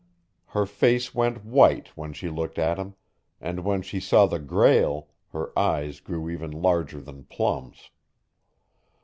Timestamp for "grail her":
4.39-5.51